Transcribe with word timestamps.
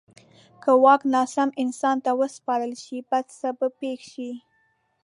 که 0.63 0.71
واک 0.83 1.01
ناسم 1.13 1.49
انسان 1.63 1.97
ته 2.05 2.11
وسپارل 2.19 2.73
شي، 2.83 2.97
بد 3.09 3.25
څه 3.39 3.49
به 3.57 3.67
پېښ 3.79 3.99
شي. 4.13 4.31